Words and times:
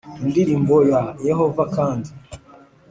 Indirimbom 0.23 0.81
ya 0.91 1.01
yehova 1.27 1.63
kandi 1.75 2.09